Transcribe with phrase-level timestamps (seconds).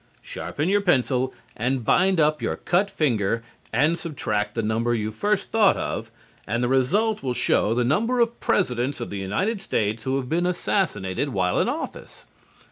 [0.23, 5.51] Sharpen your pencil and bind up your cut finger and subtract the number you first
[5.51, 6.09] thought of,
[6.47, 10.27] and the result will show the number of Presidents of the United States who have
[10.27, 12.25] been assassinated while in office.